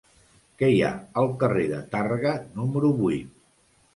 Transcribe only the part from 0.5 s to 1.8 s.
Què hi ha al carrer